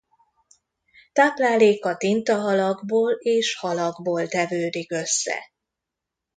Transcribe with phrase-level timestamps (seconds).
[1.13, 5.41] Tápláléka tintahalakból és halakból tevődik össze.